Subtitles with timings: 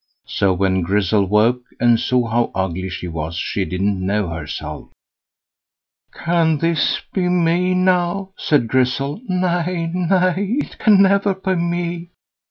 [0.25, 4.89] So, when Grizzel woke and saw how ugly she was, she didn't know herself.
[6.11, 9.21] "Can this be me now?" said Grizzel.
[9.29, 10.57] "Nay, nay!
[10.59, 12.09] it can never be me.